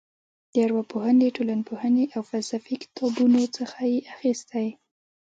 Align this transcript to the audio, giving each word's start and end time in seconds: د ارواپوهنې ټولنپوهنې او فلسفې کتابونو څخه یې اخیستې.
د 0.53 0.55
ارواپوهنې 0.65 1.27
ټولنپوهنې 1.35 2.05
او 2.15 2.21
فلسفې 2.29 2.75
کتابونو 2.83 3.41
څخه 3.57 3.79
یې 3.91 3.99
اخیستې. 4.13 4.67